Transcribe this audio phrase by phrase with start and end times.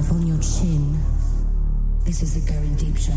[0.00, 0.98] yourself on your chin.
[2.04, 3.12] This is the Going Deep Show.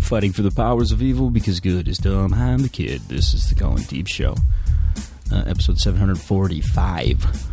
[0.00, 2.32] Fighting for the powers of evil because good is dumb.
[2.32, 3.02] I'm the kid.
[3.08, 4.34] This is the Going Deep Show.
[5.32, 7.50] Uh, episode 745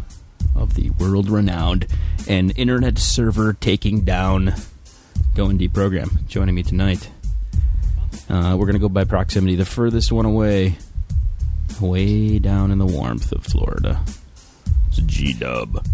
[0.56, 1.88] of the world renowned
[2.28, 4.54] and internet server taking down
[5.36, 6.20] Going Deep program.
[6.28, 7.10] Joining me tonight.
[8.34, 9.56] Uh, we're going to go by proximity.
[9.56, 10.76] The furthest one away,
[11.80, 14.04] way down in the warmth of Florida.
[14.88, 15.86] It's G Dub.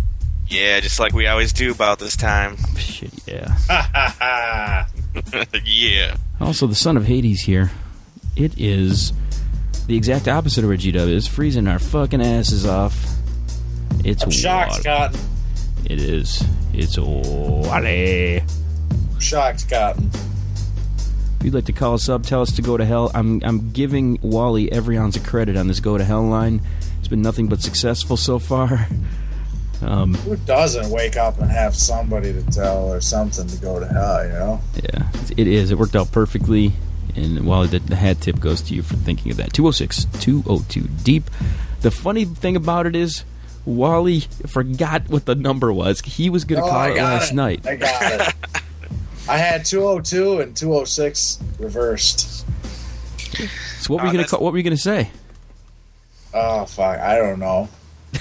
[0.48, 2.56] Yeah, just like we always do about this time.
[2.78, 3.58] Shit, yeah.
[5.66, 6.16] yeah.
[6.40, 7.72] Also, the son of Hades here.
[8.38, 9.12] It is
[9.88, 12.98] the exact opposite of where G Dub is, freezing our fucking asses off.
[14.06, 14.84] It's I'm shocked, water.
[14.84, 15.20] Cotton.
[15.84, 16.42] It is.
[16.74, 18.40] It's Wally.
[18.40, 20.10] I'm shocked, Cotton.
[21.40, 23.12] If you'd like to call us up, tell us to go to hell.
[23.14, 26.62] I'm I'm giving Wally every ounce of credit on this go to hell line.
[27.00, 28.88] It's been nothing but successful so far.
[29.82, 33.88] Um, Who doesn't wake up and have somebody to tell or something to go to
[33.88, 34.62] hell, you know?
[34.76, 35.72] yeah, it is.
[35.72, 36.74] It worked out perfectly.
[37.16, 39.54] And Wally, the, the hat tip goes to you for thinking of that.
[39.54, 41.24] 206 202 deep.
[41.80, 43.24] The funny thing about it is,
[43.64, 46.02] Wally forgot what the number was.
[46.02, 47.36] He was going to Oh, call it last it.
[47.36, 47.66] night.
[47.66, 48.36] I got it.
[49.30, 52.46] I had 202 and 206 reversed.
[53.80, 55.12] So what were you Oh, going to call, what were you going to say?
[56.34, 57.00] Oh, fuck.
[57.00, 57.70] I don't know.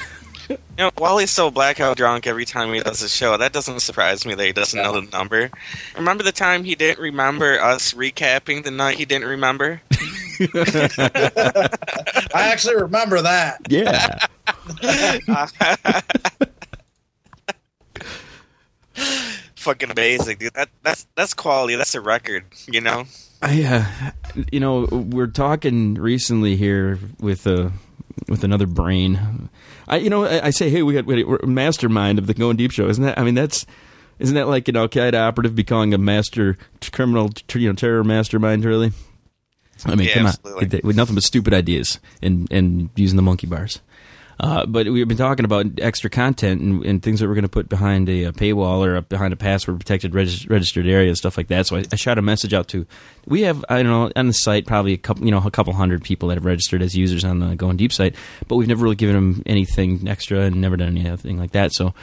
[0.48, 3.36] You know, Wally's so blackout drunk every time he does a show.
[3.36, 5.50] That doesn't surprise me that he doesn't know the number.
[5.96, 9.82] Remember the time he didn't remember us recapping the night he didn't remember?
[10.40, 11.68] I
[12.34, 13.58] actually remember that.
[13.68, 14.26] Yeah.
[19.58, 20.54] Fucking amazing, dude.
[20.54, 21.74] That that's that's quality.
[21.74, 23.04] That's a record, you know.
[23.42, 24.10] I, uh,
[24.52, 27.70] you know, we're talking recently here with uh,
[28.28, 29.48] with another brain.
[29.88, 32.56] I, you know, I, I say, hey, we got wait, we're mastermind of the Going
[32.56, 33.18] Deep show, isn't that?
[33.18, 33.66] I mean, that's
[34.20, 36.56] isn't that like an Al Qaeda operative becoming a master
[36.92, 38.64] criminal, you know, terror mastermind?
[38.64, 38.92] Really?
[39.86, 40.66] I mean, Yeah, come absolutely.
[40.66, 43.80] on, with, with nothing but stupid ideas and and using the monkey bars.
[44.40, 47.48] Uh, but we've been talking about extra content and, and things that we're going to
[47.48, 51.36] put behind a, uh paywall or behind a password protected regis- registered area and stuff
[51.36, 51.66] like that.
[51.66, 52.86] So I, I shot a message out to.
[53.26, 55.72] We have I don't know on the site probably a couple you know a couple
[55.72, 58.14] hundred people that have registered as users on the Going Deep site,
[58.46, 61.72] but we've never really given them anything extra and never done anything like that.
[61.72, 61.94] So.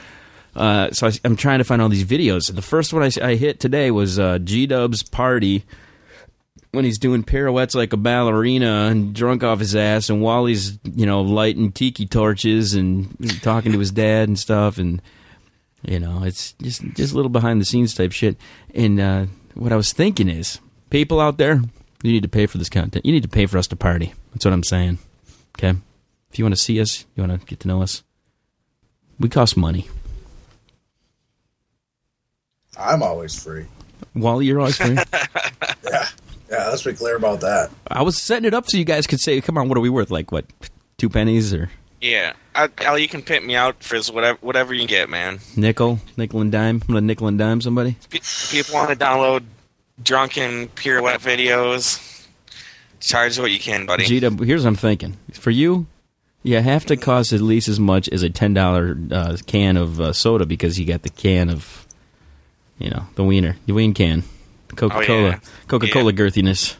[0.54, 2.50] Uh, so I, am trying to find all these videos.
[2.50, 5.66] The first one I hit today was uh, G Dub's party
[6.76, 11.06] when he's doing pirouettes like a ballerina and drunk off his ass, and Wally's you
[11.06, 15.00] know lighting tiki torches and talking to his dad and stuff, and
[15.82, 18.36] you know it's just just a little behind the scenes type shit.
[18.74, 20.60] And uh, what I was thinking is,
[20.90, 21.54] people out there,
[22.02, 23.06] you need to pay for this content.
[23.06, 24.12] You need to pay for us to party.
[24.32, 24.98] That's what I'm saying.
[25.58, 25.76] Okay,
[26.30, 28.02] if you want to see us, you want to get to know us,
[29.18, 29.88] we cost money.
[32.78, 33.64] I'm always free.
[34.14, 34.98] Wally, you're always free.
[35.88, 36.08] Yeah.
[36.50, 37.70] Yeah, let's be clear about that.
[37.88, 39.90] I was setting it up so you guys could say, "Come on, what are we
[39.90, 40.10] worth?
[40.10, 40.44] Like what,
[40.98, 41.70] two pennies or
[42.00, 45.40] Yeah, I, Al, you can pimp me out for whatever whatever you get, man.
[45.56, 46.82] nickel, nickel and dime?
[46.82, 48.20] I'm gonna nickel and dime somebody." Pe-
[48.50, 49.42] People want to download
[50.02, 52.00] drunken pirouette videos.
[53.00, 54.04] Charge what you can, buddy.
[54.04, 55.16] G Dub, here's what I'm thinking.
[55.32, 55.86] For you,
[56.42, 60.00] you have to cost at least as much as a ten dollar uh, can of
[60.00, 61.86] uh, soda because you got the can of,
[62.78, 64.22] you know, the wiener, the ween can,
[64.76, 65.38] Coca Cola, Oh, yeah.
[65.68, 66.76] Coca Cola girthiness.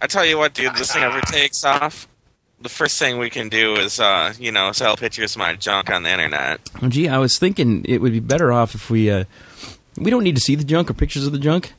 [0.00, 2.06] I tell you what, dude, this thing ever takes off.
[2.60, 5.90] The first thing we can do is, uh, you know, sell pictures of my junk
[5.90, 6.60] on the internet.
[6.80, 9.24] Well, gee, I was thinking it would be better off if we uh,
[9.96, 11.72] we don't need to see the junk or pictures of the junk.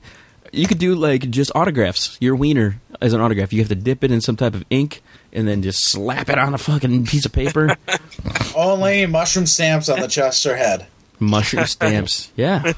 [0.51, 2.17] You could do like just autographs.
[2.21, 3.51] Your wiener as an autograph.
[3.51, 5.01] You have to dip it in some type of ink
[5.33, 7.75] and then just slap it on a fucking piece of paper.
[8.55, 10.85] Only mushroom stamps on the chest or head.
[11.19, 12.31] mushroom stamps.
[12.35, 12.73] Yeah.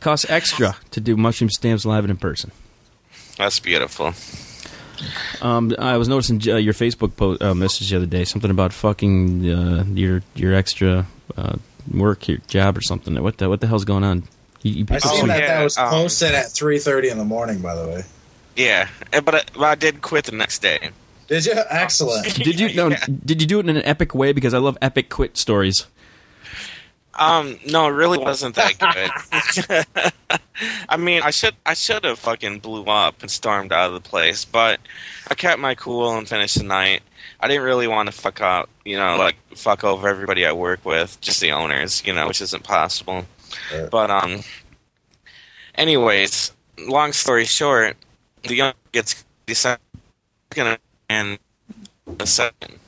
[0.00, 2.52] Costs extra to do mushroom stamps live and in person.
[3.36, 4.14] That's beautiful.
[5.40, 8.72] Um, I was noticing uh, your Facebook post, uh, message the other day, something about
[8.72, 11.06] fucking uh, your your extra
[11.36, 11.56] uh,
[11.92, 13.20] work, your job, or something.
[13.22, 14.24] What the what the hell's going on?
[14.62, 17.24] You, you I people seen that yeah, that was um, posted at 3.30 in the
[17.24, 18.02] morning, by the way.
[18.56, 20.90] Yeah, but I, but I did quit the next day.
[21.28, 21.52] Did you?
[21.68, 22.34] Excellent.
[22.34, 22.88] Did you no?
[22.90, 23.04] Yeah.
[23.24, 24.32] Did you do it in an epic way?
[24.32, 25.86] Because I love epic quit stories.
[27.18, 30.42] Um, no, it really wasn't that good.
[30.88, 34.08] I mean, I should I should have fucking blew up and stormed out of the
[34.08, 34.80] place, but
[35.28, 37.02] I kept my cool and finished the night.
[37.40, 40.84] I didn't really want to fuck up, you know, like fuck over everybody I work
[40.84, 43.24] with, just the owners, you know, which isn't possible.
[43.72, 43.90] Right.
[43.90, 44.40] But um,
[45.74, 46.52] anyways,
[46.86, 47.96] long story short,
[48.42, 49.80] the young gets decided
[50.50, 50.78] gonna
[51.08, 51.38] and
[52.20, 52.78] a second.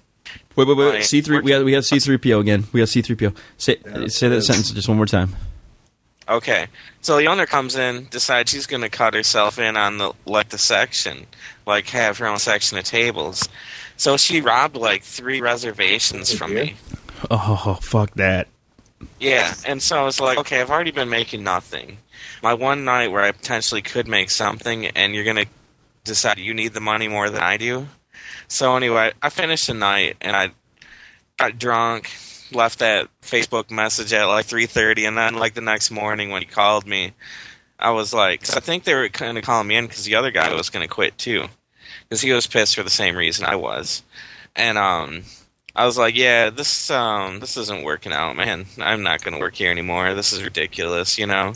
[0.61, 0.95] Wait, wait, wait.
[0.95, 1.05] Right.
[1.05, 1.41] C three.
[1.41, 2.65] We got we got C three PO again.
[2.73, 3.33] We have C three PO.
[3.57, 5.35] Say Yeah, say that sentence just one more time.
[6.29, 6.69] Okay,
[7.01, 10.59] so the owner comes in, decides she's gonna cut herself in on the like the
[10.59, 11.27] section,
[11.67, 13.49] like have her own section of tables.
[13.97, 16.77] So she robbed like three reservations from me.
[17.31, 18.49] Oh fuck that.
[19.19, 21.99] Yeah, and so I was like, okay, I've already been making nothing.
[22.43, 25.47] My one night where I potentially could make something, and you're gonna
[26.05, 27.89] decide you need the money more than I do.
[28.49, 30.51] So anyway, I finished the night, and I
[31.39, 32.11] got drunk,
[32.53, 36.47] left that Facebook message at like 3:30, and then like the next morning when he
[36.49, 37.13] called me,
[37.79, 40.31] I was like, I think they were kind of calling me in because the other
[40.31, 41.47] guy was gonna quit too,
[42.09, 44.03] because he was pissed for the same reason I was,
[44.57, 45.25] and um.
[45.77, 48.67] I was like, yeah, this um this isn't working out, man.
[48.81, 50.15] I'm not going to work here anymore.
[50.15, 51.53] This is ridiculous, you know.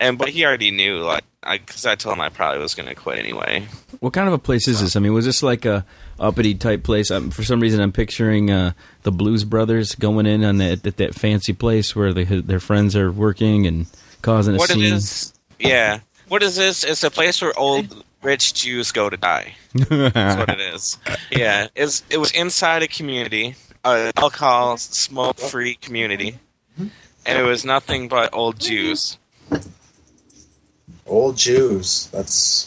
[0.00, 2.88] And but he already knew like I cuz I told him I probably was going
[2.88, 3.68] to quit anyway.
[4.00, 4.96] What kind of a place is this?
[4.96, 5.84] I mean, was this like a
[6.18, 7.10] uppity type place?
[7.10, 10.96] Um, for some reason, I'm picturing uh, the Blues Brothers going in on that that,
[10.96, 13.86] that fancy place where they, their friends are working and
[14.22, 14.84] causing a what scene.
[14.84, 16.00] it is Yeah.
[16.28, 16.82] What is this?
[16.84, 19.54] It's a place where old rich Jews go to die.
[19.74, 20.96] That's what it is.
[21.30, 26.38] Yeah, it's, it was inside a community, uh, alcohol smoke free community.
[26.78, 29.18] And it was nothing but old Jews.
[31.10, 32.08] Old Jews.
[32.12, 32.66] That's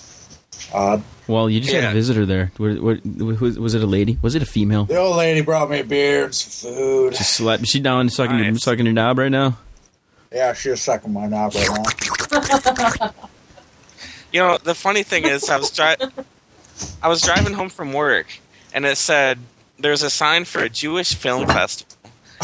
[0.74, 1.01] odd.
[1.28, 2.51] well, you just had a visitor there.
[2.57, 3.06] What, what,
[3.42, 4.19] was, was it a lady?
[4.22, 4.84] Was it a female?
[4.86, 7.13] The old lady brought me a beer and some food.
[7.13, 7.62] Just slap.
[7.62, 9.57] Is she down sucking your, sucking your knob right now?
[10.31, 11.69] Yeah, she was sucking my knob right
[12.31, 13.12] now.
[14.31, 15.95] You know, the funny thing is, I was dri-
[17.04, 18.25] I was driving home from work,
[18.74, 19.38] and it said
[19.78, 21.95] there's a sign for a Jewish film festival.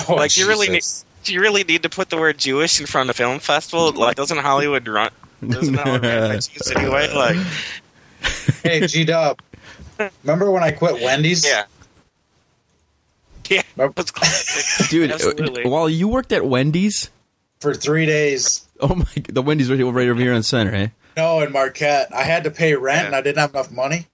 [0.07, 1.03] Oh, Like, you really Jesus.
[1.23, 3.91] Do you really need to put the word Jewish in front of film festival?
[3.91, 5.09] Like, doesn't Hollywood run?
[5.47, 7.13] Doesn't Hollywood run by anyway?
[7.13, 7.37] Like,
[8.63, 9.39] Hey, G Dub.
[10.23, 11.45] Remember when I quit Wendy's?
[11.45, 11.65] yeah,
[13.49, 14.89] yeah, Remember- classic.
[14.89, 15.65] Dude, Absolutely.
[15.69, 17.09] while you worked at Wendy's,
[17.59, 18.65] For three days.
[18.79, 19.25] oh my, God.
[19.29, 20.87] the Wendy's right, right over here on Center, eh?
[21.17, 22.13] No, in Marquette.
[22.13, 23.05] I had to pay rent Yeah.
[23.07, 24.07] and I didn't have enough money.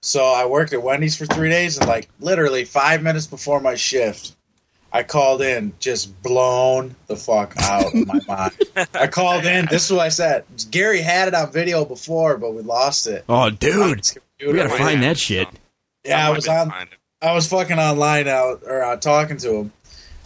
[0.00, 3.74] So I worked at Wendy's for three days and like literally five minutes before my
[3.74, 4.34] shift,
[4.92, 8.88] I called in just blown the fuck out of my mind.
[8.94, 9.66] I called in.
[9.66, 10.44] This is what I said.
[10.70, 13.24] Gary had it on video before, but we lost it.
[13.28, 14.02] Oh, dude,
[14.40, 15.48] we gotta find that shit.
[16.04, 16.72] Yeah, I was on.
[17.20, 19.72] I was fucking online out or uh, talking to him,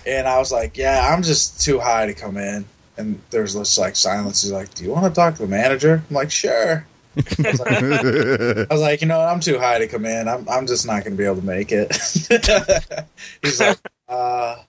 [0.06, 2.64] and I was like, "Yeah, I'm just too high to come in."
[2.96, 4.42] And there's this like silence.
[4.42, 6.86] He's like, "Do you want to talk to the manager?" I'm like, "Sure."
[7.16, 10.28] I was like, I was like, you know, I'm too high to come in.
[10.28, 11.94] I'm I'm just not going to be able to make it.
[13.42, 13.78] He's like,
[14.12, 14.62] uh,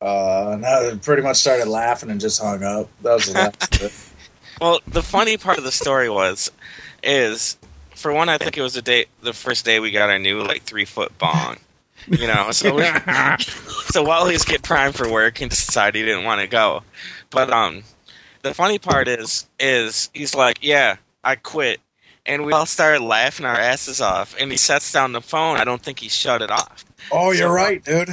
[0.00, 2.88] uh, and I pretty much started laughing and just hung up.
[3.02, 4.14] That was the last of.
[4.60, 6.50] Well, the funny part of the story was,
[7.02, 7.56] is
[7.94, 10.42] for one, I think it was the day, the first day we got our new
[10.42, 11.58] like three foot bong.
[12.08, 12.84] You know, so we,
[13.90, 16.82] so Wally's get primed for work and decided he didn't want to go.
[17.30, 17.84] But um,
[18.42, 21.80] the funny part is, is he's like, yeah, I quit,
[22.26, 24.34] and we all started laughing our asses off.
[24.38, 25.58] And he sets down the phone.
[25.58, 26.84] I don't think he shut it off.
[27.12, 28.08] Oh, you're right, dude.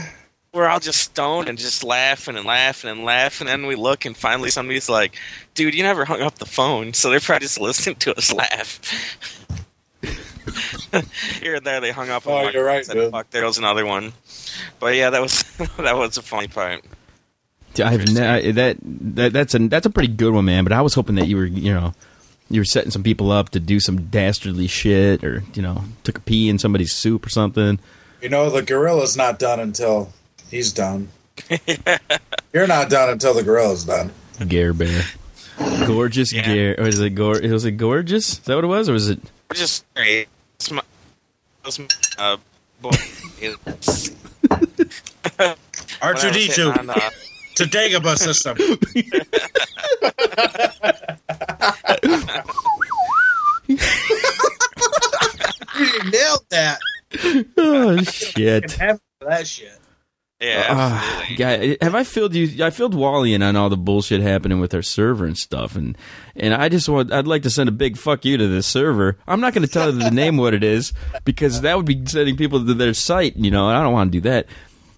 [0.52, 3.48] We're all just stoned and just laughing and laughing and laughing.
[3.48, 5.16] And then we look, and finally somebody's like,
[5.54, 9.46] "Dude, you never hung up the phone." So they're probably just listening to us laugh.
[11.40, 12.26] Here and there, they hung up.
[12.26, 13.12] Oh, one you're right, said, dude.
[13.12, 14.14] Fuck, there was another one.
[14.80, 15.44] But yeah, that was
[15.78, 16.84] that was a funny part.
[17.84, 20.64] I've ne- that that that's a that's a pretty good one, man.
[20.64, 21.94] But I was hoping that you were you know
[22.50, 26.18] you were setting some people up to do some dastardly shit, or you know took
[26.18, 27.80] a pee in somebody's soup or something.
[28.22, 30.12] You know, the gorilla's not done until
[30.50, 31.10] he's done.
[32.54, 34.12] You're not done until the gorilla's done.
[34.48, 35.04] Gare Bear,
[35.86, 36.46] gorgeous Yeah.
[36.46, 36.76] Gare.
[36.80, 37.40] Or is it Gor?
[37.42, 38.34] Was it gorgeous?
[38.34, 39.20] Is that what it was, or was it?
[39.54, 40.28] Just great.
[40.56, 40.82] It's my-
[41.66, 41.88] it's my,
[42.18, 42.38] uh,
[42.82, 42.90] boy,
[43.42, 44.10] it's-
[46.02, 47.10] R2D2 when I was hitting on, uh,
[47.56, 48.58] to Dagobah system.
[55.80, 56.80] you nailed that.
[57.58, 58.72] Oh shit!
[58.74, 59.78] Heaven for that shit.
[60.42, 61.36] Yeah, Ah, absolutely.
[61.36, 62.64] guy, have I filled you?
[62.64, 65.98] I filled Wally in on all the bullshit happening with our server and stuff, and
[66.36, 67.12] and I just want.
[67.12, 69.18] I'd like to send a big fuck you to this server.
[69.28, 70.94] I'm not going to tell the name what it is
[71.26, 73.36] because that would be sending people to their site.
[73.36, 74.46] You know, and I don't want to do that.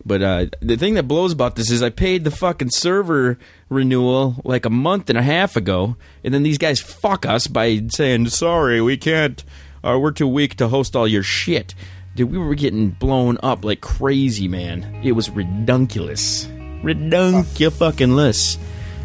[0.06, 4.36] But uh, the thing that blows about this is I paid the fucking server renewal
[4.44, 8.28] like a month and a half ago, and then these guys fuck us by saying
[8.30, 9.44] sorry, we can't.
[9.84, 11.74] Uh, we're too weak to host all your shit.
[12.16, 15.02] Dude, we were getting blown up like crazy, man.
[15.04, 16.48] It was redunculous.
[16.84, 18.58] Redunculous.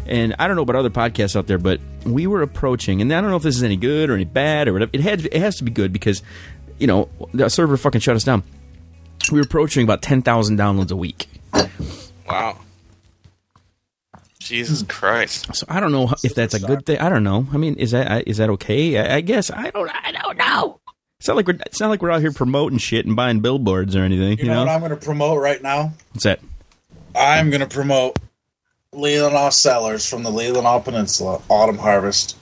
[0.05, 3.21] And I don't know about other podcasts out there, but we were approaching, and I
[3.21, 4.91] don't know if this is any good or any bad or whatever.
[4.93, 6.21] It had it has to be good because,
[6.79, 8.43] you know, the server fucking shut us down.
[9.31, 11.27] We were approaching about ten thousand downloads a week.
[12.27, 12.59] Wow.
[14.39, 15.53] Jesus Christ.
[15.53, 16.99] So I don't know if that's a good thing.
[16.99, 17.45] I don't know.
[17.51, 18.97] I mean, is that is that okay?
[18.97, 19.89] I, I guess I don't.
[19.89, 20.79] I don't know.
[21.19, 23.95] It's not like we're it's not like we're out here promoting shit and buying billboards
[23.95, 24.37] or anything.
[24.37, 25.93] You, You, know, know, what I'm going to promote right now?
[26.13, 26.39] what's that?
[27.15, 28.19] I'm going to promote
[28.93, 32.37] Leelanau Cellars from the Leelanau Peninsula Autumn Harvest.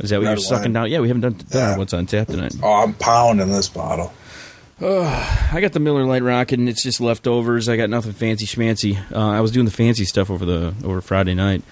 [0.00, 0.72] Is that what Red you're sucking wine.
[0.84, 0.90] down?
[0.90, 1.76] Yeah, we haven't done, done Yeah.
[1.78, 2.54] what's on tap tonight.
[2.62, 4.12] Oh, I'm pounding this bottle.
[4.80, 7.68] I got the Miller Lite Rocket, and it's just leftovers.
[7.68, 8.96] I got nothing fancy schmancy.
[9.10, 11.62] Uh, I was doing the fancy stuff over the over Friday night.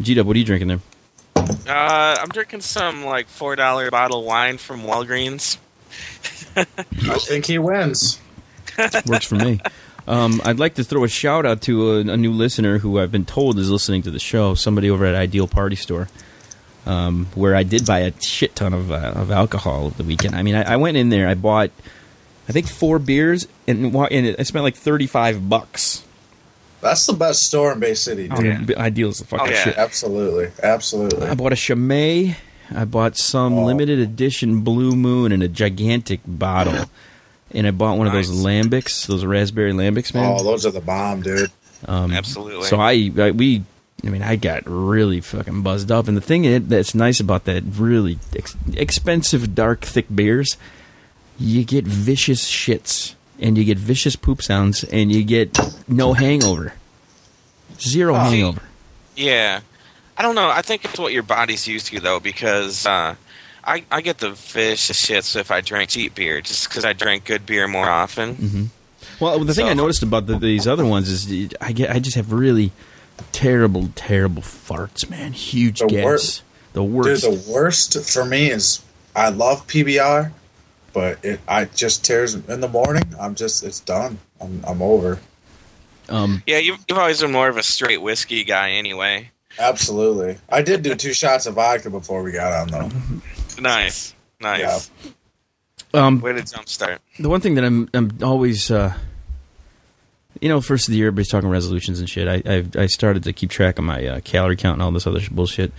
[0.00, 0.80] G Dub, what are you drinking there?
[1.68, 5.58] Uh, I'm drinking some like four dollar bottle wine from Walgreens.
[6.56, 6.64] I
[7.18, 8.20] think he wins.
[9.06, 9.60] Works for me.
[10.06, 13.12] Um, I'd like to throw a shout out to a, a new listener who I've
[13.12, 14.54] been told is listening to the show.
[14.54, 16.08] Somebody over at Ideal Party Store,
[16.86, 20.34] um, where I did buy a shit ton of uh, of alcohol over the weekend.
[20.34, 21.28] I mean, I, I went in there.
[21.28, 21.70] I bought,
[22.48, 26.02] I think, four beers, and, wa- and I spent like thirty five bucks.
[26.80, 28.66] That's the best store in Bay City, dude.
[28.66, 29.64] Dude, Ideal is the fucking Oh, yeah.
[29.64, 29.76] shit.
[29.78, 30.48] Absolutely.
[30.62, 31.26] Absolutely.
[31.26, 32.36] I bought a Chimay.
[32.74, 33.64] I bought some Oh.
[33.64, 36.84] limited edition Blue Moon in a gigantic bottle.
[37.52, 40.36] And I bought one of those lambics, those raspberry lambics, man.
[40.38, 41.50] Oh, those are the bomb, dude.
[41.86, 42.64] um, Absolutely.
[42.66, 43.64] So I, I, we,
[44.04, 46.08] I mean, I got really fucking buzzed up.
[46.08, 50.56] And the thing i- that's nice about that really ex- expensive, dark, thick beers,
[51.40, 56.72] you get vicious shits and you get vicious poop sounds and you get no hangover,
[57.80, 58.18] zero Oh.
[58.18, 58.62] hangover.
[59.16, 59.60] Yeah,
[60.16, 60.48] I don't know.
[60.48, 63.14] I think it's what your body's used to though, because uh,
[63.64, 67.24] I I get the fish shits if I drink cheap beer, just because I drink
[67.24, 68.34] good beer more often.
[68.36, 68.64] Mm-hmm.
[69.20, 72.16] Well, the thing I noticed about the, these other ones is I get I just
[72.16, 72.70] have really
[73.32, 75.32] terrible, terrible farts, man.
[75.32, 76.04] Huge The gas.
[76.04, 76.42] worst-
[76.74, 77.22] the Dude, worst.
[77.22, 78.82] the worst for me is
[79.16, 80.30] I love PBR,
[80.98, 83.04] but it I just tears in the morning.
[83.20, 84.18] I'm just it's done.
[84.40, 85.20] I'm I'm over.
[86.08, 89.30] um, Yeah, you've, you've always been more of a straight whiskey guy anyway.
[89.60, 90.38] Absolutely.
[90.48, 92.90] I did do two shots of vodka before we got on though.
[93.60, 94.88] Nice, nice.
[95.94, 96.98] um, Way to jumpstart.
[97.20, 98.92] the one thing that I'm I'm always uh,
[100.40, 102.26] you know, first of the year, everybody's talking resolutions and shit.
[102.28, 105.06] I I've, I started to keep track of my uh, calorie count and all this
[105.06, 105.72] other bullshit.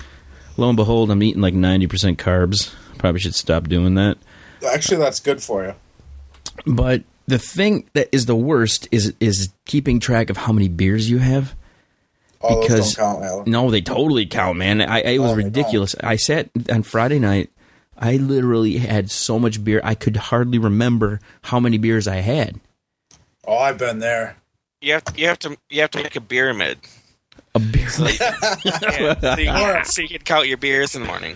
[0.58, 2.74] Lo and behold, I'm eating like ninety percent carbs.
[2.98, 4.18] Probably should stop doing that.
[4.68, 5.74] Actually, that's good for you.
[6.66, 11.10] But the thing that is the worst is is keeping track of how many beers
[11.10, 11.56] you have.
[12.42, 13.52] All Because- those don't count, Alan.
[13.52, 14.82] No, they totally count, man.
[14.82, 15.96] I, I it was Oh, they ridiculous.
[16.02, 17.50] I sat on Friday night.
[17.98, 22.60] I literally had so much beer I could hardly remember how many beers I had.
[23.46, 24.38] Oh, I've been there.
[24.82, 26.78] You have to, you have to you have to make a pyramid.
[27.56, 27.90] A beer.
[27.90, 28.36] So, yeah,
[29.20, 31.36] so, you, can- so you can count your beers in the morning.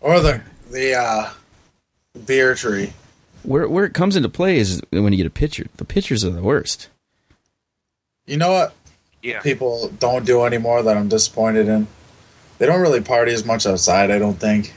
[0.00, 1.30] Or the the uh,
[2.26, 2.92] beer tree.
[3.42, 5.66] where where it comes into play is when you get a pitcher.
[5.76, 6.88] The pitchers are the worst.
[8.26, 8.74] You know what
[9.22, 11.86] Yeah, people don't do anymore that I'm disappointed in?
[12.58, 14.72] They don't really party as much outside, I don't think.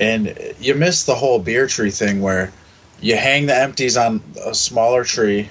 [0.00, 2.52] And you miss the whole beer tree thing where
[3.00, 5.50] you hang the empties on a smaller tree,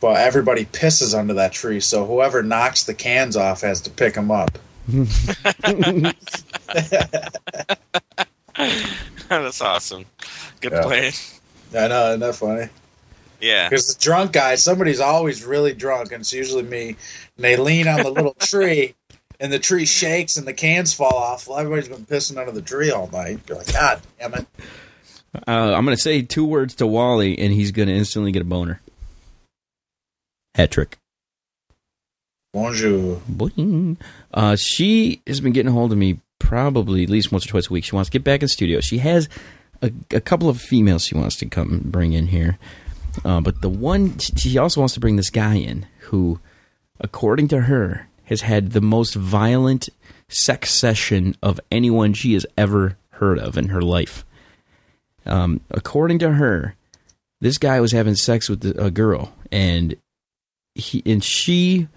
[0.00, 4.14] but everybody pisses under that tree, so whoever knocks the cans off has to pick
[4.14, 4.58] them up.
[9.28, 10.04] that's awesome.
[10.60, 10.82] Good Yeah.
[10.82, 11.12] play.
[11.76, 12.68] I know, isn't that funny?
[13.40, 16.88] Yeah, Because the drunk guy, somebody's always really drunk, and it's usually me.
[17.36, 18.94] And they lean on the little tree,
[19.38, 21.46] and the tree shakes, and the cans fall off.
[21.46, 23.40] Well, everybody's been pissing under the tree all night.
[23.46, 24.46] You're like, God damn it!
[25.46, 28.40] Uh, I'm going to say two words to Wally, and he's going to instantly get
[28.40, 28.80] a boner.
[30.54, 30.96] Hat trick.
[32.54, 33.20] Bonjour.
[33.30, 33.98] Boing.
[34.32, 37.68] Uh, she has been getting a hold of me probably at least once or twice
[37.68, 37.84] a week.
[37.84, 38.78] She wants to get back in studio.
[38.80, 39.28] She has
[39.82, 42.56] a, a couple of females she wants to come bring in here.
[43.24, 46.38] Uh, but the one, she also wants to bring this guy in who,
[47.00, 49.88] according to her, has had the most violent
[50.28, 54.24] sex session of anyone she has ever heard of in her life.
[55.24, 56.76] Um, according to her,
[57.40, 59.96] this guy was having sex with a girl, and
[60.76, 61.88] he and she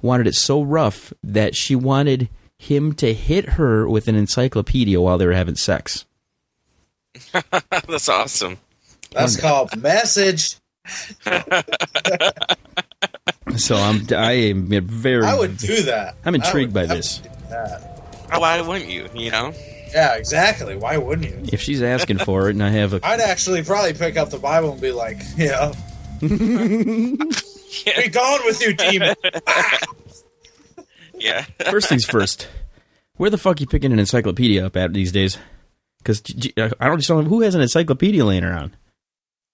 [0.00, 2.28] wanted it so rough that she wanted
[2.58, 6.04] him to hit her with an encyclopedia while they were having sex.
[7.32, 8.58] that's awesome.
[9.12, 10.56] That's called message.
[13.56, 16.16] So I'm I am very I would do that.
[16.24, 17.18] I'm intrigued I by this.
[17.18, 17.88] definitely.
[18.30, 19.08] Oh, Why wouldn't you?
[19.14, 19.54] You know.
[19.92, 20.76] Yeah, exactly.
[20.76, 21.44] Why wouldn't you?
[21.50, 24.38] If she's asking for it and I have a I'd actually probably pick up the
[24.38, 25.72] Bible and be like, yeah,
[26.20, 26.28] be
[28.10, 29.14] gone with you, demon.
[31.28, 31.70] Yeah, Yeah.
[31.70, 32.48] First things first.
[33.16, 35.38] Where the fuck you picking an encyclopedia up at these days?
[35.98, 36.22] Because
[36.56, 38.76] I don't just know who has an encyclopedia laying around.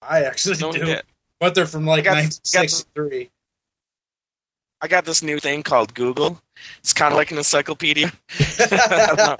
[0.01, 1.05] I actually Don't do, get-
[1.39, 3.29] but they're from like I got- 1963.
[4.81, 6.39] I got this new thing called Google.
[6.79, 8.11] It's kind of like an encyclopedia.
[8.59, 9.39] I got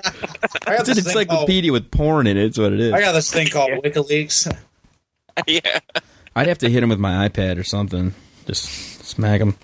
[0.80, 2.46] It's an this called- encyclopedia with porn in it.
[2.46, 2.94] It's what it is.
[2.94, 4.52] I got this thing called WikiLeaks.
[5.48, 5.80] yeah.
[6.36, 8.14] I'd have to hit him with my iPad or something.
[8.48, 8.64] Just
[9.06, 9.56] smack him.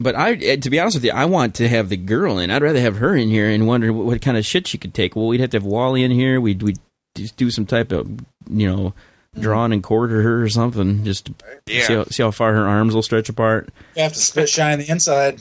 [0.00, 2.50] But I, eh, to be honest with you, I want to have the girl in.
[2.50, 4.94] I'd rather have her in here and wonder what, what kind of shit she could
[4.94, 5.14] take.
[5.16, 6.40] Well, we'd have to have Wally in here.
[6.40, 6.78] We'd we'd
[7.14, 8.08] just do some type of
[8.50, 8.94] you know
[9.38, 11.04] drawn and quarter her or something.
[11.04, 11.34] Just to
[11.66, 11.86] Yeah.
[11.86, 13.68] see how, see how far her arms will stretch apart.
[13.96, 15.40] You have to spit shine the inside.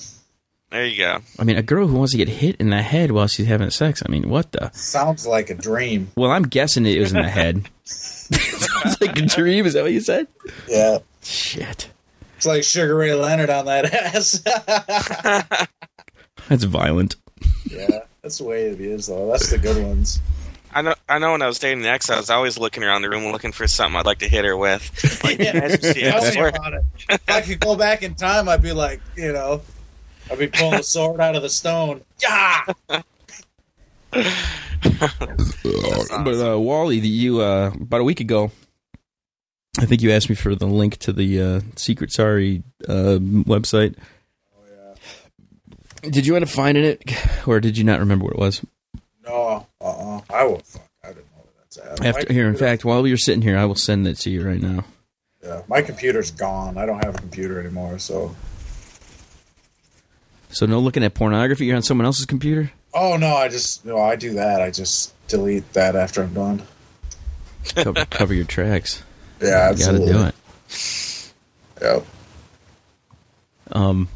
[0.72, 1.20] There you go.
[1.38, 3.70] I mean, a girl who wants to get hit in the head while she's having
[3.70, 4.02] sex.
[4.04, 4.72] I mean, what the?
[4.74, 6.12] Sounds like a dream.
[6.18, 7.70] Well, I'm guessing it was in the head.
[7.84, 9.68] Sounds like a dream.
[9.68, 10.28] Is that what you said?
[10.68, 10.98] Yeah.
[12.44, 14.40] Shit, It's like Sugar Ray Leonard on that ass.
[16.50, 17.16] that's violent.
[17.70, 19.32] yeah, that's the way it is, though.
[19.32, 20.20] That's the good ones.
[20.76, 20.96] I know.
[21.08, 21.34] I know.
[21.34, 23.68] When I was dating the ex, I was always looking around the room looking for
[23.68, 24.82] something I'd like to hit her with.
[25.24, 25.56] Like, Yeah.
[25.58, 26.84] imagine she Tell had me swear- about it.
[27.10, 29.62] If I could go back in time, I'd be like, you know,
[30.32, 32.02] I'd be pulling the sword out of the stone.
[32.22, 32.62] Yeah.
[34.12, 34.26] But
[36.54, 38.52] uh, Wally, the, you uh, about a week ago,
[39.80, 43.96] I think you asked me for the link to the uh, Secret Sorry uh, website.
[46.04, 47.02] Did you end up finding it,
[47.48, 48.66] or did you not remember what it was?
[49.26, 50.60] No, uh, uh I will.
[50.60, 52.06] Fuck, I didn't know that's at.
[52.06, 54.62] After here, in fact, while you're sitting here, I will send it to you right
[54.62, 54.84] now.
[55.42, 56.78] yeah, my computer's gone.
[56.78, 58.00] I don't have a computer anymore.
[58.00, 58.36] So,
[60.50, 61.66] So no looking at pornography.
[61.66, 62.72] You're on someone else's computer.
[62.94, 64.62] oh no, I just no, I do that.
[64.62, 66.64] I just delete that after I'm done.
[67.76, 69.04] Cover, cover your tracks.
[69.44, 70.36] Yeah, You got to do it.
[71.82, 72.06] Yep.
[73.72, 74.08] Um,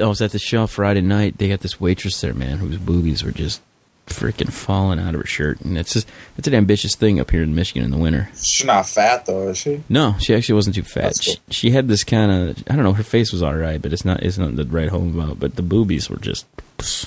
[0.00, 1.38] I was at the show Friday night.
[1.38, 3.60] They got this waitress there, man, whose boobies were just
[4.06, 7.42] freaking falling out of her shirt, and it's just it's an ambitious thing up here
[7.42, 8.28] in Michigan in the winter.
[8.34, 9.82] She's not fat though, is she?
[9.88, 11.02] No, she actually wasn't too fat.
[11.02, 12.92] That's She, she had this kind of I don't know.
[12.92, 15.38] Her face was all right, but it's not it's not the right home about.
[15.38, 16.46] But the boobies were just
[16.78, 17.06] pss,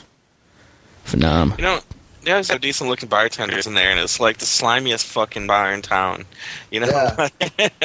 [1.05, 1.57] phenom.
[1.57, 1.79] You know,
[2.25, 5.71] yeah, there's some decent looking bartenders in there, and it's like the slimiest fucking bar
[5.73, 6.25] in town.
[6.71, 7.69] You know, Yeah.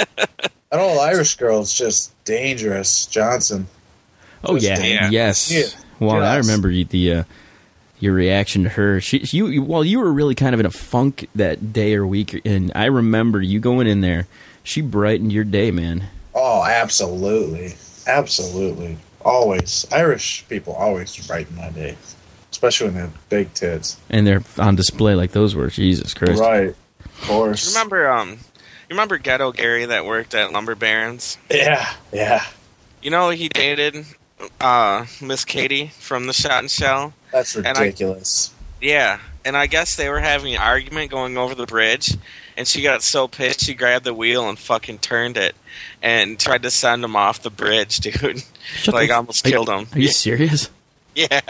[0.71, 3.69] That old Irish girl is just dangerous, Johnson.
[4.45, 5.09] Oh yeah, Yeah.
[5.11, 5.51] yes.
[5.51, 5.63] Yeah.
[5.99, 7.25] Well, I remember the uh,
[8.01, 9.01] your reaction to her.
[9.01, 12.07] She, you, you, well, you were really kind of in a funk that day or
[12.07, 14.27] week, and I remember you going in there.
[14.63, 16.05] She brightened your day, man.
[16.35, 17.75] Oh, absolutely,
[18.07, 19.87] absolutely, always.
[19.91, 21.97] Irish people always brighten my day,
[22.59, 23.97] especially when they have big tits.
[24.11, 25.69] And they're on display like those were.
[25.69, 26.41] Jesus Christ.
[26.41, 26.71] Right,
[27.05, 27.65] of course.
[27.69, 28.37] You remember, um, you
[28.91, 31.39] remember Ghetto Gary that worked at Lumber Barons?
[31.51, 32.45] Yeah, yeah.
[33.01, 34.05] You know, he dated
[34.61, 37.13] uh, Miss Katie from the Shot and Shell.
[37.33, 38.53] That's I- ridiculous.
[38.81, 42.17] Yeah, and I guess they were having an argument going over the bridge,
[42.57, 45.55] and she got so pissed she grabbed the wheel and fucking turned it,
[46.03, 48.43] and tried to send him off the bridge, dude.
[48.77, 49.87] Shut like the- almost are you- killed him.
[49.93, 50.71] Are you serious?
[51.15, 51.41] Yeah,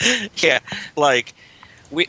[0.36, 0.58] yeah.
[0.96, 1.34] Like
[1.90, 2.08] we,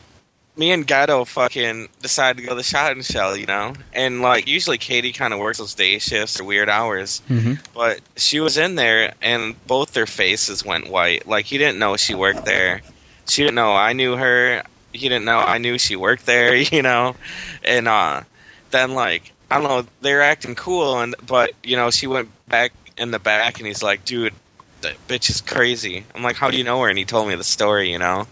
[0.56, 3.74] me and Gato fucking decided to go to the shot and shell, you know.
[3.92, 7.54] And like usually Katie kind of works those day shifts or weird hours, Mm-hmm.
[7.74, 11.26] but she was in there and both their faces went white.
[11.28, 12.82] Like he didn't know she worked there.
[13.28, 14.62] She didn't know I knew her.
[14.92, 17.14] He didn't know I knew she worked there, you know.
[17.62, 18.22] And uh,
[18.70, 22.72] then like I don't know, they're acting cool, and but you know she went back
[22.96, 24.34] in the back, and he's like, dude
[24.82, 26.04] that bitch is crazy.
[26.14, 26.88] I'm like, how do you know her?
[26.88, 28.26] And he told me the story, you know.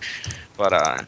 [0.57, 0.99] But uh,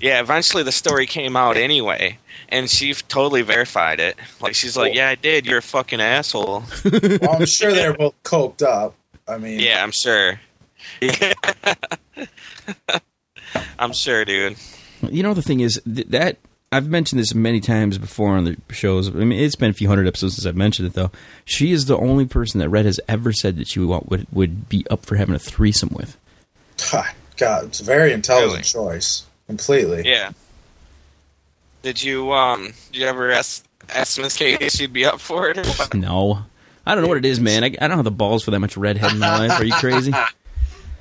[0.00, 4.16] yeah, eventually the story came out anyway, and she totally verified it.
[4.40, 5.46] Like she's like, yeah, I did.
[5.46, 6.64] You're a fucking asshole.
[7.20, 8.94] Well, I'm sure they're both coked up.
[9.28, 10.40] I mean, yeah, I'm sure.
[13.78, 14.56] I'm sure, dude.
[15.02, 16.38] You know the thing is th- that
[16.72, 19.08] I've mentioned this many times before on the shows.
[19.08, 21.10] I mean, it's been a few hundred episodes since I've mentioned it, though.
[21.44, 24.26] She is the only person that Red has ever said that she would want, would
[24.32, 26.16] would be up for having a threesome with.
[27.36, 28.90] God, it's a very intelligent Really?
[28.92, 29.24] choice.
[29.48, 30.02] Completely.
[30.08, 30.30] Yeah.
[31.82, 32.72] Did you um?
[32.92, 35.58] Did you ever ask ask Miss Katie if she'd be up for it?
[35.58, 35.94] Or what?
[35.94, 36.44] No,
[36.86, 37.64] I don't know what it is, man.
[37.64, 39.58] I, I don't have the balls for that much redhead in my life.
[39.60, 40.12] Are you crazy?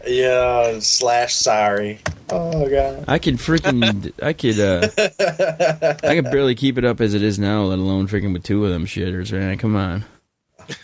[0.07, 0.79] Yeah.
[0.79, 1.99] Slash sorry.
[2.29, 3.05] Oh god.
[3.07, 7.39] I could freaking, I could, uh, I could barely keep it up as it is
[7.39, 9.57] now, let alone freaking with two of them shitters, man.
[9.57, 10.05] Come on.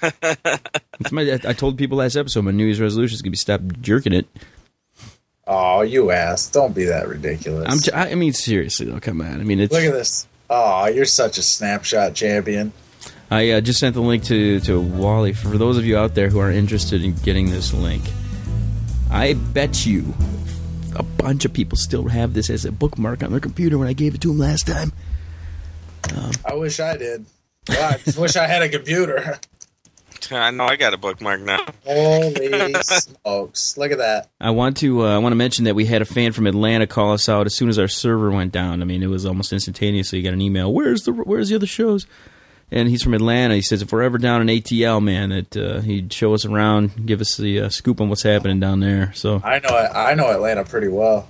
[1.00, 3.62] It's my, I told people last episode my New Year's resolution is gonna be stop
[3.82, 4.28] jerking it.
[5.46, 6.48] Oh, you ass!
[6.50, 7.66] Don't be that ridiculous.
[7.70, 9.40] I'm, j- I I mean, seriously though, come on.
[9.40, 9.74] I mean, it's.
[9.74, 10.26] Look at this.
[10.50, 12.72] Oh, you're such a snapshot champion.
[13.30, 16.30] I uh, just sent the link to to Wally for those of you out there
[16.30, 18.04] who are interested in getting this link.
[19.16, 20.14] I bet you
[20.94, 23.94] a bunch of people still have this as a bookmark on their computer when I
[23.94, 24.92] gave it to them last time.
[26.44, 27.26] I wish I did.
[27.70, 29.40] Well, I just wish I had a computer.
[30.32, 31.66] I know I got a bookmark now.
[31.86, 33.78] Holy smokes!
[33.78, 34.32] Look at that.
[34.42, 36.86] I want to uh, I want to mention that we had a fan from Atlanta
[36.86, 38.82] call us out as soon as our server went down.
[38.82, 40.22] I mean, it was almost instantaneously.
[40.24, 40.74] Got an email.
[40.74, 42.06] Where's the Where's the other shows?
[42.72, 43.56] And he's from Atlanta.
[43.56, 47.06] He says if we're ever down in ATL, man, that uh, he'd show us around,
[47.06, 49.12] give us the uh, scoop on what's happening down there.
[49.14, 49.70] So, I know.
[49.70, 51.28] I know Atlanta pretty well.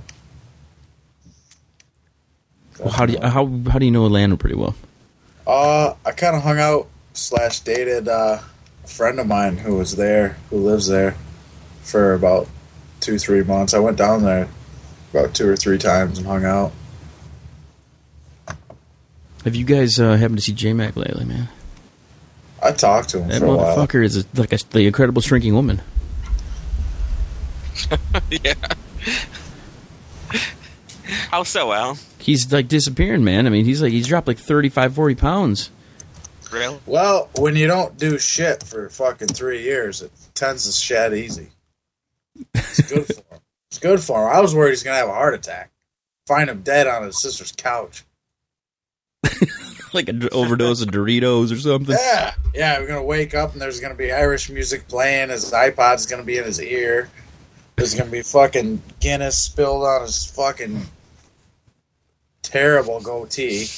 [2.79, 4.75] well, how do you, how how do you know Atlanta pretty well?
[5.45, 8.39] Uh, I kind of hung out slash dated uh,
[8.83, 11.15] a friend of mine who was there, who lives there,
[11.83, 12.47] for about
[13.01, 13.73] two three months.
[13.73, 14.47] I went down there
[15.11, 16.71] about two or three times and hung out.
[19.45, 21.47] Have you guys uh, happened to see J Mac lately, man?
[22.61, 23.77] I talked to him That for a while.
[23.77, 25.81] motherfucker is a, like a, the incredible shrinking woman.
[28.31, 28.53] yeah.
[31.29, 31.97] How so, Al?
[32.19, 33.45] He's like disappearing, man.
[33.45, 35.69] I mean, he's like he's dropped like 35, 40 pounds.
[36.51, 36.79] Really?
[36.85, 41.49] Well, when you don't do shit for fucking three years, it tends to shed easy.
[42.55, 43.41] It's good for him.
[43.69, 44.35] It's good for him.
[44.35, 45.71] I was worried he's gonna have a heart attack.
[46.25, 48.03] Find him dead on his sister's couch.
[49.93, 51.95] like an overdose of Doritos or something.
[51.99, 52.79] Yeah, yeah.
[52.79, 55.29] We're gonna wake up and there's gonna be Irish music playing.
[55.29, 57.09] His iPod's gonna be in his ear.
[57.75, 60.81] There's gonna be fucking Guinness spilled on his fucking
[62.41, 63.67] terrible goatee.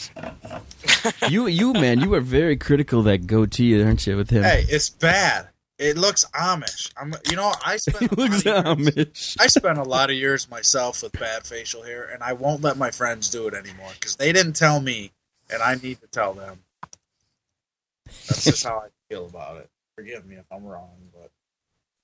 [1.30, 4.44] You, you, man, you are very critical of that goatee, aren't you, with him?
[4.44, 5.48] Hey, it's bad.
[5.80, 6.92] It looks Amish.
[6.98, 9.38] I'm, you know, I spent he a lot looks of years- Amish.
[9.40, 12.78] I spent a lot of years myself with bad facial hair, and I won't let
[12.78, 15.12] my friends do it anymore because they didn't tell me,
[15.52, 16.60] and I need to tell them.
[18.28, 19.70] That's just how I feel about it.
[19.96, 21.30] Forgive me if I'm wrong, but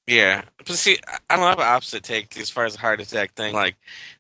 [0.08, 0.43] Yeah.
[0.58, 3.34] But see, I- I don't have an opposite take as far as the heart attack
[3.36, 3.53] thing.
[3.53, 3.75] Like,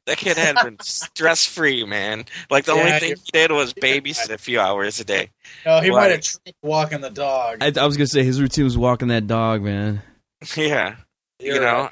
[0.05, 2.25] that kid had been stress free, man.
[2.49, 5.29] Like, the Yeah, only thing he did was babysit a few hours a day.
[5.65, 6.01] no, he Why?
[6.01, 7.57] might have tripped walking the dog.
[7.61, 10.01] I, I was gonna say his routine was walking that dog, man.
[10.55, 10.95] yeah.
[11.39, 11.81] You're you know?
[11.83, 11.91] right.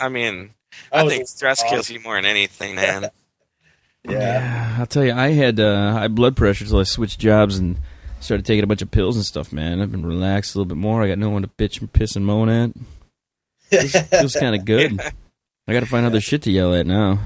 [0.00, 0.50] I mean,
[0.92, 3.10] I I, think stress kills you more than anything, man.
[4.08, 4.76] Yeah.
[4.78, 7.78] I'll tell you, I had uh, high blood pressure till I switched jobs and
[8.20, 9.52] started taking a bunch of pills and stuff.
[9.52, 11.02] Man, I've been relaxed a little bit more.
[11.02, 12.72] I got no one to bitch and piss and moan at.
[14.10, 15.00] Feels kind of good.
[15.68, 17.20] I got to find other shit to yell at now.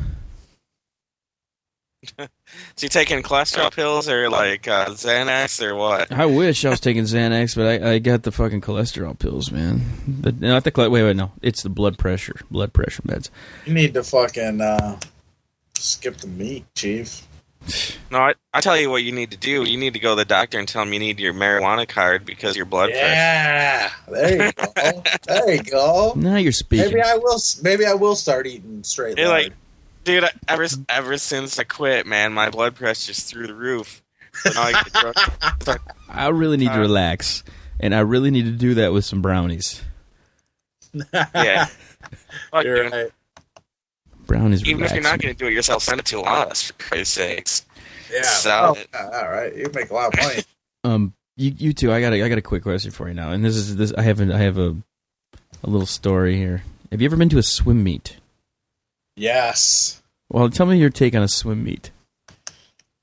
[2.76, 6.12] So you taking cholesterol pills or like uh, Xanax or what?
[6.12, 9.80] I wish I was taking Xanax, but I, I got the fucking cholesterol pills, man.
[10.06, 13.30] The, not the chole- wait, wait, no, it's the blood pressure, blood pressure meds.
[13.64, 15.00] You need to fucking uh,
[15.76, 17.26] skip the meat, chief.
[18.10, 19.64] No, I, I tell you what you need to do.
[19.64, 22.26] You need to go to the doctor and tell him you need your marijuana card
[22.26, 23.04] because your blood pressure.
[23.06, 25.02] Yeah, there you go.
[25.26, 26.12] there you go.
[26.14, 26.86] Now you're speaking.
[26.88, 27.38] Maybe I will.
[27.62, 29.16] Maybe I will start eating straight.
[29.16, 29.44] You're lard.
[29.44, 29.52] like,
[30.04, 34.02] dude, ever ever since I quit, man, my blood pressure's just through the roof.
[34.42, 35.76] So I.
[36.08, 37.42] I really need to Uh, relax,
[37.80, 39.80] and I really need to do that with some brownies.
[40.92, 41.64] yeah.
[42.50, 42.92] Fuck, You're dude.
[42.92, 43.10] right.
[44.34, 44.66] Brownies.
[44.66, 47.14] Even if you're not going to do it yourself, send it to us for Christ's
[47.14, 47.66] sakes.
[48.12, 48.22] Yeah.
[48.22, 49.54] Sell oh, all right.
[49.54, 50.42] You make a lot of money.
[50.86, 53.30] Um, you you two, I got a, I got a quick question for you now,
[53.30, 54.76] and this is this I have a, I have a
[55.62, 56.62] a little story here.
[56.92, 58.18] Have you ever been to a swim meet?
[59.16, 60.02] yes.
[60.28, 61.90] Well, tell me your take on a swim meet.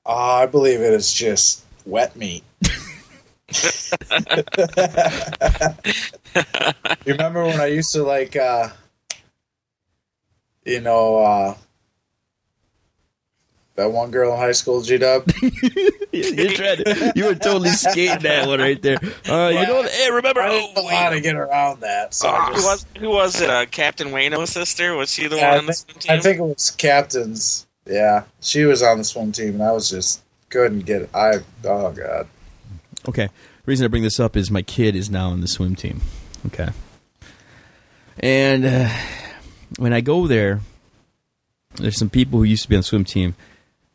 [0.06, 2.44] Uh, I believe it is just wet meat.
[7.04, 8.68] you remember when I used to like, uh,
[10.64, 11.54] you know, uh,
[13.76, 15.28] that one girl in high school, G Dub?
[16.12, 18.98] you tried to, you were totally skating that one right there.
[19.28, 20.40] Uh, you know, hey, remember?
[20.42, 22.12] I Oh, didn't know how to get around that.
[22.14, 23.48] So I Uh, who was who was it?
[23.48, 24.94] Uh, Captain Wayno's sister?
[24.94, 26.12] Was she the Yeah, one I on the think- swim team?
[26.12, 27.66] I think it was captains.
[27.86, 30.20] Yeah, she was on the swim team, and I was just
[30.50, 31.02] couldn't get.
[31.02, 31.10] It.
[31.14, 32.28] I oh god.
[33.08, 33.28] Okay.
[33.66, 36.02] reason I bring this up is my kid is now on the swim team.
[36.46, 36.68] Okay.
[38.20, 38.88] And uh,
[39.78, 40.60] when I go there,
[41.76, 43.34] there's some people who used to be on the swim team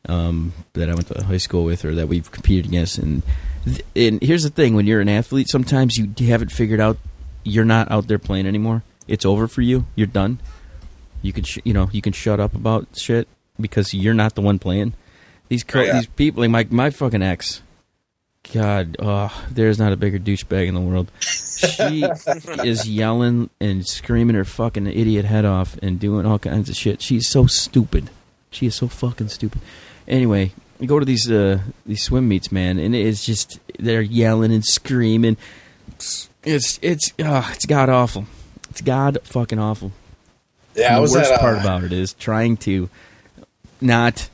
[0.09, 2.97] um, that I went to high school with or that we've competed against.
[2.97, 3.23] And
[3.65, 6.97] th- and here's the thing: when you're an athlete, sometimes you haven't figured out
[7.43, 8.83] you're not out there playing anymore.
[9.07, 9.85] It's over for you.
[9.95, 10.39] You're done.
[11.21, 13.27] You can sh- you know you can shut up about shit
[13.59, 14.93] because you're not the one playing.
[15.49, 15.93] These co- Oh, yeah.
[15.93, 17.61] these people like my my fucking ex.
[18.53, 21.11] God, oh, there's not a bigger douchebag in the world.
[21.57, 22.03] She
[22.63, 27.01] is yelling and screaming her fucking idiot head off and doing all kinds of shit.
[27.01, 28.09] She's so stupid.
[28.51, 29.61] She is so fucking stupid.
[30.07, 34.53] Anyway, we go to these uh, these swim meets, man, and it's just they're yelling
[34.53, 35.37] and screaming.
[36.43, 38.25] It's it's uh, it's god awful.
[38.69, 39.91] It's god fucking awful.
[40.75, 42.89] Yeah, And the worst at, uh, part about it is trying to
[43.81, 44.29] not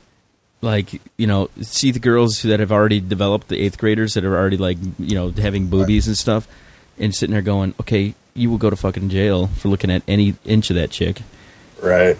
[0.60, 4.36] like you know see the girls that have already developed the eighth graders that are
[4.36, 6.46] already like you know having boobies and stuff,
[6.98, 10.34] and sitting there going, okay, you will go to fucking jail for looking at any
[10.44, 11.22] inch of that chick.
[11.82, 12.16] right.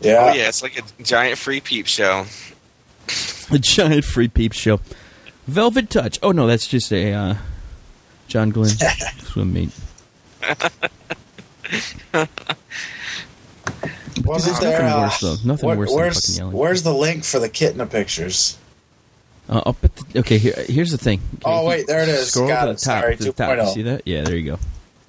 [0.00, 2.26] Yeah, Oh yeah, it's like a giant free peep show.
[3.50, 4.80] A giant free peep show.
[5.46, 6.18] Velvet Touch.
[6.22, 7.34] Oh no, that's just a uh,
[8.28, 8.68] John Glenn
[9.20, 9.70] swim meet.
[14.24, 15.36] Wasn't there, nothing uh, worse though.
[15.44, 16.56] Nothing where- worse than where's, fucking yelling.
[16.56, 18.58] Where's the link for the Kitna pictures?
[19.48, 21.20] Uh, up at the, okay, here, here's the thing.
[21.36, 22.30] Okay, Oh, wait, there it is.
[22.30, 22.80] Scroll Got to the top.
[22.80, 23.58] Sorry, to the top.
[23.58, 24.02] You see that?
[24.06, 24.58] Yeah, there you go.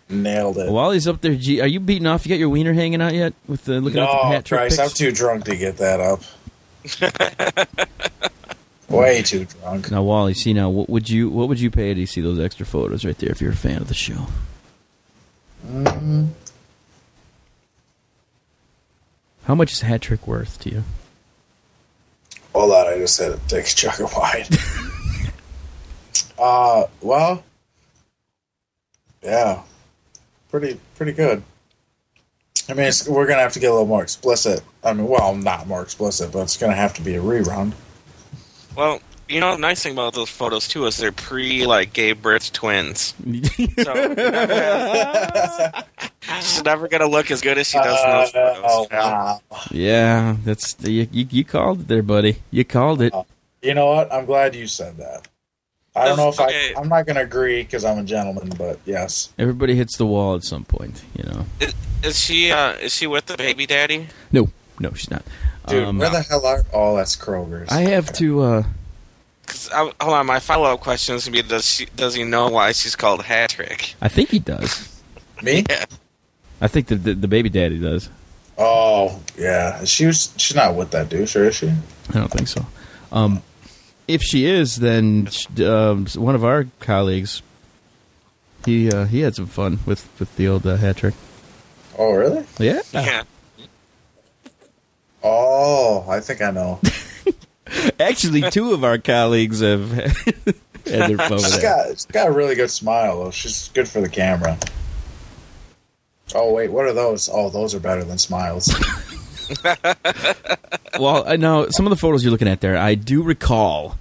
[0.10, 0.70] Nailed it.
[0.72, 2.26] While he's up there, G, are you beating off?
[2.26, 3.34] You got your wiener hanging out yet?
[3.48, 6.22] With the looking at the hat trick Christ, I'm too drunk to get that up.
[8.90, 9.90] Way too drunk.
[9.90, 12.68] Now, Wally, see now, what would you what would you pay to see those extra
[12.68, 14.28] photos right there if you're a fan of the show?
[15.68, 16.28] Mm,
[19.46, 20.84] How much is hat trick worth to you?
[22.56, 24.46] Hold on, I just had to take a chug of wine.
[26.40, 27.44] uh, well,
[29.22, 29.62] yeah,
[30.50, 31.44] pretty pretty good.
[32.70, 34.62] I mean, it's, we're gonna have to get a little more explicit.
[34.84, 37.74] I mean, well, not more explicit, but it's gonna have to be a rerun.
[38.76, 42.22] Well, you know, the nice thing about those photos too is they're pre like gave
[42.22, 43.14] birth twins.
[43.84, 43.94] So
[46.42, 48.64] she's never gonna look as good as she does in those Uh, photos.
[48.68, 49.42] oh, you wow.
[49.72, 52.38] yeah, that's you, you, you called it there, buddy.
[52.52, 53.14] You called it.
[53.62, 54.12] You know what?
[54.14, 55.28] I'm glad you said that.
[55.96, 56.74] I don't know if Okay.
[56.76, 56.80] I.
[56.80, 59.30] I'm not going to agree because I'm a gentleman, but yes.
[59.40, 61.46] Everybody hits the wall at some point, you know.
[61.62, 64.08] Is, is she uh, is she with the baby daddy?
[64.32, 65.24] No, no, she's not.
[65.68, 66.64] Dude, Um, where the hell are?
[66.74, 67.72] Oh, that's Kroger's.
[67.72, 68.42] I have to.
[68.42, 68.64] uh
[69.46, 72.24] 'Cause I, hold on, my follow up question is gonna be: Does she does he
[72.24, 73.96] know why she's called Hat Trick?
[74.02, 75.02] I think he does.
[75.44, 75.64] Me?
[75.70, 75.86] Yeah.
[76.62, 78.10] I think the, the the baby daddy does.
[78.58, 79.84] Oh, yeah.
[79.84, 80.34] She was.
[80.38, 81.68] She's not with that douche, or is she?
[81.70, 82.66] I don't think so.
[83.12, 83.44] Um,
[84.08, 87.42] if she is, then sh- um, one of our colleagues,
[88.66, 91.14] he uh, he had some fun with with the old uh, hat trick.
[91.98, 92.46] Oh, really?
[92.60, 93.24] Yeah, Yeah.
[95.24, 96.80] Oh, I think I know.
[98.00, 100.26] Actually, two of our colleagues have had
[100.86, 101.88] their with She's got.
[101.90, 103.32] She's got a really good smile, though.
[103.32, 104.58] She's good for the camera.
[106.34, 107.30] Oh wait, what are those?
[107.32, 108.74] Oh, those are better than smiles.
[111.00, 112.78] Well, I know some of the photos you're looking at there.
[112.78, 113.98] I do recall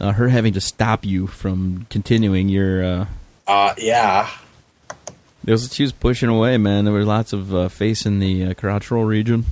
[0.00, 2.82] uh, her having to stop you from continuing your.
[2.84, 3.06] Uh,
[3.46, 4.30] Uh, yeah.
[5.44, 6.84] there was, she was pushing away, man.
[6.84, 9.44] There were lots of uh, face in the uh, region.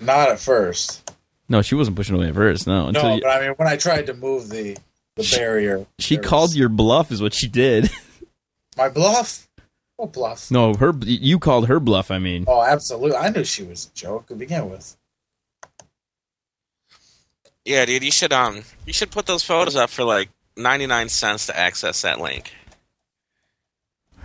[0.00, 1.07] Not at first.
[1.48, 2.66] No, she wasn't pushing away at first.
[2.66, 4.76] No, until No, you, but I mean, when I tried to move the
[5.16, 7.90] the She- barrier, she called was- your bluff, is what she did.
[8.76, 9.48] my bluff.
[9.96, 10.50] What bluff?
[10.50, 12.10] no, her you called her bluff.
[12.12, 13.16] I mean, Oh, absolutely.
[13.16, 14.96] I knew she was a joke to begin with.
[17.64, 21.08] Yeah, dude, you should um you should put those photos up for like ninety nine
[21.08, 22.52] cents to access that link.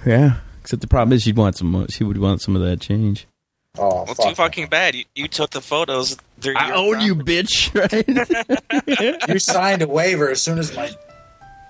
[0.06, 0.38] yeah.
[0.62, 1.88] Except the problem is she'd want some.
[1.90, 3.28] She would want some of that change.
[3.76, 4.30] Oh, Well, fuck.
[4.30, 4.94] too fucking bad.
[4.94, 6.16] You, you took the photos.
[6.46, 7.74] I your own you, bitch.
[7.74, 8.06] Right?
[9.30, 10.92] You signed a waiver as soon as my.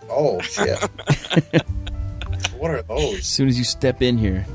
[0.10, 0.78] Oh shit!
[2.58, 3.20] what are those?
[3.20, 4.46] as soon as you step in here,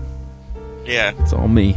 [0.84, 1.12] Yeah.
[1.20, 1.72] it's all me.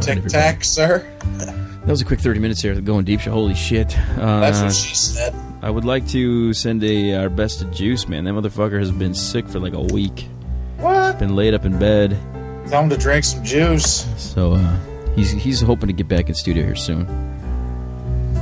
[0.00, 0.28] Tic everybody.
[0.28, 1.06] Tac, sir.
[1.38, 2.78] That was a quick thirty minutes here.
[2.82, 3.20] Going deep.
[3.20, 3.96] Holy shit.
[4.18, 5.34] Uh, That's what she said.
[5.62, 8.24] I would like to send a our best to Juice, man.
[8.24, 10.28] That motherfucker has been sick for like a week.
[10.76, 11.18] What?
[11.18, 12.18] Been laid up in bed.
[12.68, 14.06] Tell him to drink some juice.
[14.16, 14.76] So uh,
[15.14, 17.06] he's he's hoping to get back in studio here soon.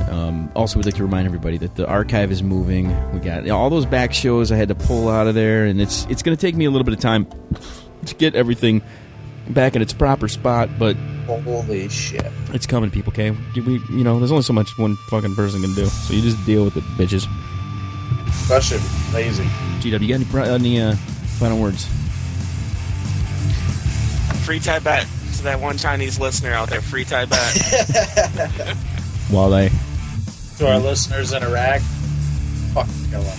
[0.09, 2.87] Um, also, we'd like to remind everybody that the archive is moving.
[3.13, 5.65] We got you know, all those back shows I had to pull out of there,
[5.65, 7.27] and it's it's going to take me a little bit of time
[8.05, 8.81] to get everything
[9.49, 10.69] back in its proper spot.
[10.77, 12.25] But Holy shit!
[12.53, 13.11] it's coming, people.
[13.11, 16.21] Okay, we you know there's only so much one fucking person can do, so you
[16.21, 17.25] just deal with it, bitches.
[18.49, 19.43] You're lazy.
[19.79, 20.95] GW, you got any any uh,
[21.37, 21.87] final words?
[24.43, 25.07] Free Tibet.
[25.37, 27.27] To that one Chinese listener out there, free Tibet.
[29.29, 29.69] While I
[30.57, 31.81] To our listeners in Iraq,
[32.73, 33.37] fuck kill them.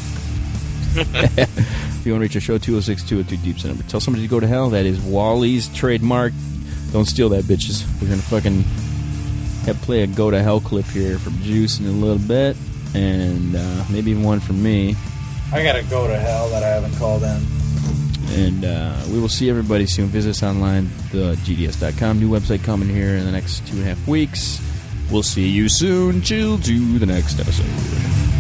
[1.36, 3.82] If you want to reach our show, 206 202 Deep Center.
[3.84, 4.70] Tell somebody to go to hell.
[4.70, 6.32] That is Wally's trademark.
[6.92, 7.84] Don't steal that, bitches.
[8.00, 8.62] We're going to fucking
[9.66, 12.56] have play a go to hell clip here from Juice in a little bit.
[12.94, 14.94] And uh, maybe even one from me.
[15.52, 17.40] I gotta go to hell that I haven't called in.
[18.34, 20.06] And uh, we will see everybody soon.
[20.06, 22.18] Visit us online, the GDS.com.
[22.18, 24.60] New website coming here in the next two and a half weeks.
[25.10, 26.20] We'll see you soon.
[26.22, 28.33] Chill to the next episode.